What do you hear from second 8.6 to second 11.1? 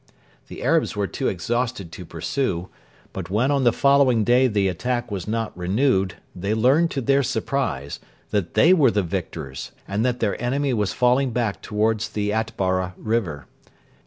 were the victors and that their enemy was